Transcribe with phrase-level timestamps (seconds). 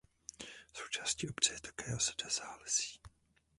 [0.73, 3.01] Součástí obce je také osada Zálesí.